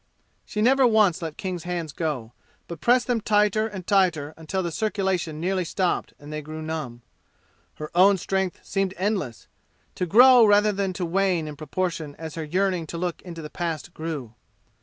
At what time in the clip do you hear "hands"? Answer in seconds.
1.63-1.93